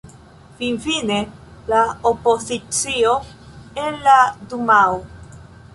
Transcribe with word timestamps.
Finfine 0.61 1.17
la 1.73 1.83
opozicio 2.13 3.15
en 3.87 4.05
la 4.09 4.19
dumao. 4.55 5.03